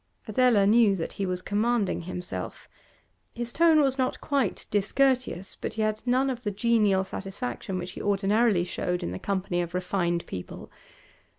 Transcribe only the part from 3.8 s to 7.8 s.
was not quite discourteous, but he had none of the genial satisfaction